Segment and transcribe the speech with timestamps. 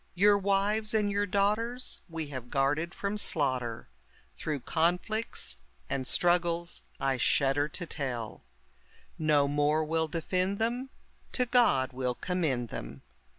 [0.15, 3.87] Your wives and your daughters we have guarded from slaughter,
[4.35, 5.57] Through conflicts
[5.91, 8.41] and struggles I shudder to tell;
[9.19, 10.89] No more well defend them,
[11.33, 13.03] to God we'll commend them.